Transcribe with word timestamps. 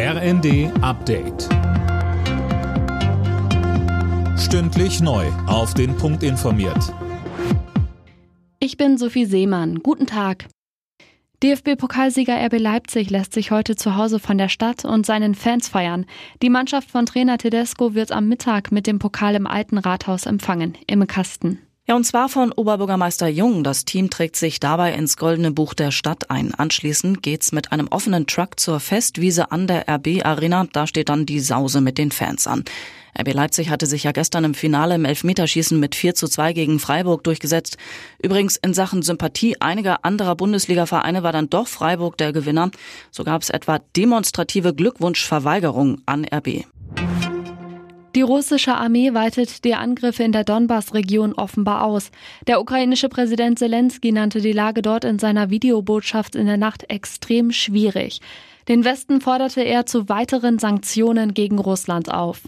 RND 0.00 0.70
Update. 0.80 1.48
Stündlich 4.38 5.00
neu. 5.00 5.26
Auf 5.48 5.74
den 5.74 5.96
Punkt 5.96 6.22
informiert. 6.22 6.94
Ich 8.60 8.76
bin 8.76 8.96
Sophie 8.96 9.24
Seemann. 9.24 9.80
Guten 9.80 10.06
Tag. 10.06 10.46
DFB-Pokalsieger 11.42 12.36
RB 12.46 12.60
Leipzig 12.60 13.10
lässt 13.10 13.32
sich 13.32 13.50
heute 13.50 13.74
zu 13.74 13.96
Hause 13.96 14.20
von 14.20 14.38
der 14.38 14.48
Stadt 14.48 14.84
und 14.84 15.04
seinen 15.04 15.34
Fans 15.34 15.66
feiern. 15.66 16.06
Die 16.42 16.50
Mannschaft 16.50 16.92
von 16.92 17.04
Trainer 17.04 17.36
Tedesco 17.36 17.96
wird 17.96 18.12
am 18.12 18.28
Mittag 18.28 18.70
mit 18.70 18.86
dem 18.86 19.00
Pokal 19.00 19.34
im 19.34 19.48
Alten 19.48 19.78
Rathaus 19.78 20.26
empfangen, 20.26 20.78
im 20.86 21.08
Kasten. 21.08 21.58
Ja, 21.88 21.96
und 21.96 22.04
zwar 22.04 22.28
von 22.28 22.52
Oberbürgermeister 22.52 23.28
Jung. 23.28 23.64
Das 23.64 23.86
Team 23.86 24.10
trägt 24.10 24.36
sich 24.36 24.60
dabei 24.60 24.92
ins 24.92 25.16
Goldene 25.16 25.52
Buch 25.52 25.72
der 25.72 25.90
Stadt 25.90 26.30
ein. 26.30 26.52
Anschließend 26.54 27.22
geht's 27.22 27.50
mit 27.50 27.72
einem 27.72 27.88
offenen 27.88 28.26
Truck 28.26 28.60
zur 28.60 28.78
Festwiese 28.78 29.50
an 29.52 29.66
der 29.66 29.88
RB 29.88 30.22
Arena. 30.22 30.66
Da 30.70 30.86
steht 30.86 31.08
dann 31.08 31.24
die 31.24 31.40
Sause 31.40 31.80
mit 31.80 31.96
den 31.96 32.10
Fans 32.10 32.46
an. 32.46 32.64
RB 33.18 33.32
Leipzig 33.32 33.70
hatte 33.70 33.86
sich 33.86 34.04
ja 34.04 34.12
gestern 34.12 34.44
im 34.44 34.52
Finale 34.52 34.96
im 34.96 35.06
Elfmeterschießen 35.06 35.80
mit 35.80 35.94
4 35.94 36.14
zu 36.14 36.28
2 36.28 36.52
gegen 36.52 36.78
Freiburg 36.78 37.24
durchgesetzt. 37.24 37.78
Übrigens 38.22 38.56
in 38.56 38.74
Sachen 38.74 39.00
Sympathie 39.00 39.58
einiger 39.58 40.04
anderer 40.04 40.36
Bundesliga-Vereine 40.36 41.22
war 41.22 41.32
dann 41.32 41.48
doch 41.48 41.68
Freiburg 41.68 42.18
der 42.18 42.34
Gewinner. 42.34 42.70
So 43.10 43.24
gab 43.24 43.40
es 43.40 43.48
etwa 43.48 43.78
demonstrative 43.96 44.74
Glückwunschverweigerung 44.74 46.02
an 46.04 46.26
RB. 46.26 46.66
Die 48.14 48.22
russische 48.22 48.74
Armee 48.74 49.12
weitet 49.12 49.64
die 49.64 49.74
Angriffe 49.74 50.22
in 50.22 50.32
der 50.32 50.44
Donbass-Region 50.44 51.34
offenbar 51.34 51.84
aus. 51.84 52.10
Der 52.46 52.60
ukrainische 52.60 53.08
Präsident 53.08 53.58
Zelensky 53.58 54.12
nannte 54.12 54.40
die 54.40 54.52
Lage 54.52 54.82
dort 54.82 55.04
in 55.04 55.18
seiner 55.18 55.50
Videobotschaft 55.50 56.34
in 56.34 56.46
der 56.46 56.56
Nacht 56.56 56.90
extrem 56.90 57.52
schwierig. 57.52 58.20
Den 58.66 58.84
Westen 58.84 59.20
forderte 59.20 59.62
er 59.62 59.86
zu 59.86 60.08
weiteren 60.08 60.58
Sanktionen 60.58 61.34
gegen 61.34 61.58
Russland 61.58 62.12
auf. 62.12 62.42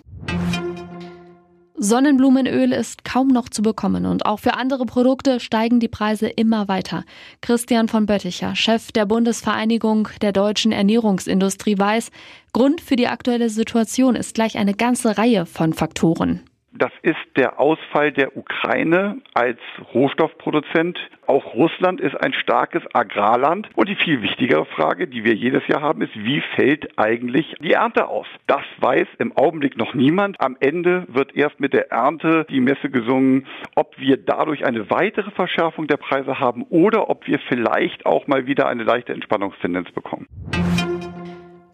Sonnenblumenöl 1.82 2.72
ist 2.72 3.06
kaum 3.06 3.28
noch 3.28 3.48
zu 3.48 3.62
bekommen 3.62 4.04
und 4.04 4.26
auch 4.26 4.38
für 4.38 4.52
andere 4.52 4.84
Produkte 4.84 5.40
steigen 5.40 5.80
die 5.80 5.88
Preise 5.88 6.28
immer 6.28 6.68
weiter. 6.68 7.04
Christian 7.40 7.88
von 7.88 8.04
Bötticher, 8.04 8.54
Chef 8.54 8.92
der 8.92 9.06
Bundesvereinigung 9.06 10.08
der 10.20 10.32
deutschen 10.32 10.72
Ernährungsindustrie, 10.72 11.78
weiß, 11.78 12.10
Grund 12.52 12.82
für 12.82 12.96
die 12.96 13.08
aktuelle 13.08 13.48
Situation 13.48 14.14
ist 14.14 14.34
gleich 14.34 14.58
eine 14.58 14.74
ganze 14.74 15.16
Reihe 15.16 15.46
von 15.46 15.72
Faktoren. 15.72 16.42
Das 16.80 16.92
ist 17.02 17.18
der 17.36 17.60
Ausfall 17.60 18.10
der 18.10 18.38
Ukraine 18.38 19.20
als 19.34 19.58
Rohstoffproduzent. 19.92 20.98
Auch 21.26 21.52
Russland 21.52 22.00
ist 22.00 22.16
ein 22.16 22.32
starkes 22.32 22.82
Agrarland. 22.94 23.68
Und 23.74 23.90
die 23.90 23.96
viel 23.96 24.22
wichtigere 24.22 24.64
Frage, 24.64 25.06
die 25.06 25.22
wir 25.22 25.34
jedes 25.34 25.66
Jahr 25.68 25.82
haben, 25.82 26.00
ist, 26.00 26.14
wie 26.14 26.42
fällt 26.56 26.98
eigentlich 26.98 27.54
die 27.60 27.74
Ernte 27.74 28.08
aus? 28.08 28.26
Das 28.46 28.62
weiß 28.78 29.06
im 29.18 29.36
Augenblick 29.36 29.76
noch 29.76 29.92
niemand. 29.92 30.40
Am 30.40 30.56
Ende 30.58 31.04
wird 31.08 31.36
erst 31.36 31.60
mit 31.60 31.74
der 31.74 31.92
Ernte 31.92 32.46
die 32.48 32.60
Messe 32.60 32.88
gesungen, 32.88 33.46
ob 33.74 33.98
wir 33.98 34.16
dadurch 34.16 34.64
eine 34.64 34.88
weitere 34.88 35.30
Verschärfung 35.32 35.86
der 35.86 35.98
Preise 35.98 36.40
haben 36.40 36.62
oder 36.70 37.10
ob 37.10 37.26
wir 37.26 37.40
vielleicht 37.40 38.06
auch 38.06 38.26
mal 38.26 38.46
wieder 38.46 38.68
eine 38.68 38.84
leichte 38.84 39.12
Entspannungstendenz 39.12 39.92
bekommen. 39.92 40.28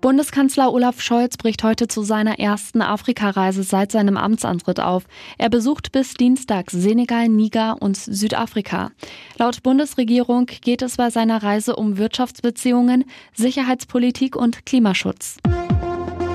Bundeskanzler 0.00 0.72
Olaf 0.72 1.00
Scholz 1.00 1.36
bricht 1.36 1.62
heute 1.62 1.88
zu 1.88 2.02
seiner 2.02 2.38
ersten 2.38 2.82
Afrikareise 2.82 3.62
seit 3.62 3.92
seinem 3.92 4.16
Amtsantritt 4.16 4.80
auf. 4.80 5.04
Er 5.38 5.48
besucht 5.48 5.92
bis 5.92 6.14
Dienstag 6.14 6.70
Senegal, 6.70 7.28
Niger 7.28 7.76
und 7.80 7.96
Südafrika. 7.96 8.90
Laut 9.38 9.62
Bundesregierung 9.62 10.46
geht 10.46 10.82
es 10.82 10.96
bei 10.96 11.10
seiner 11.10 11.42
Reise 11.42 11.76
um 11.76 11.98
Wirtschaftsbeziehungen, 11.98 13.04
Sicherheitspolitik 13.34 14.36
und 14.36 14.66
Klimaschutz. 14.66 15.38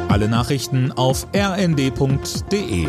Alle 0.10 0.28
Nachrichten 0.28 0.92
auf 0.92 1.28
rnd.de 1.34 2.88